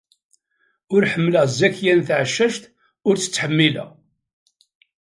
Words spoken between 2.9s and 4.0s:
ur tt-ttḥemmileɣ.